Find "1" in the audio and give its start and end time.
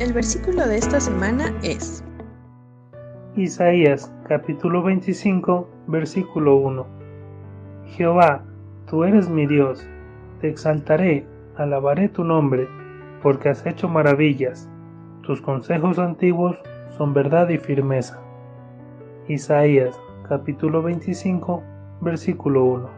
6.54-6.86, 22.66-22.97